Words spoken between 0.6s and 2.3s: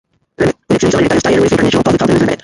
cuyo accionista mayoritario es Thai Airways International Public Company